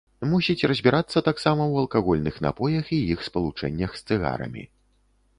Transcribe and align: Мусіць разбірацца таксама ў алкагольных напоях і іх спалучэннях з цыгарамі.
Мусіць 0.29 0.67
разбірацца 0.69 1.21
таксама 1.27 1.61
ў 1.67 1.75
алкагольных 1.83 2.35
напоях 2.45 2.85
і 2.97 2.99
іх 3.17 3.21
спалучэннях 3.27 3.91
з 3.99 4.07
цыгарамі. 4.07 4.63